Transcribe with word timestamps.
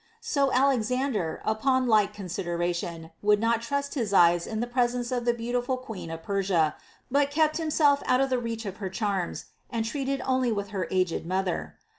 So 0.19 0.51
Alexander, 0.51 1.43
upon 1.45 1.85
like 1.85 2.11
consideration, 2.11 3.11
would 3.21 3.39
not 3.39 3.61
trust 3.61 3.93
his 3.93 4.11
eyes 4.13 4.47
in 4.47 4.59
the 4.59 4.65
presence 4.65 5.11
of 5.11 5.25
the 5.25 5.33
beautiful 5.35 5.77
queen 5.77 6.09
of 6.09 6.23
Persia, 6.23 6.75
but 7.11 7.29
kept 7.29 7.57
himself 7.57 8.01
out 8.07 8.19
of 8.19 8.31
the 8.31 8.39
reach 8.39 8.65
of 8.65 8.77
her 8.77 8.89
charms, 8.89 9.45
and 9.69 9.85
treated 9.85 10.19
only 10.25 10.51
with 10.51 10.69
her 10.69 10.87
aged 10.89 11.27
mother. 11.27 11.75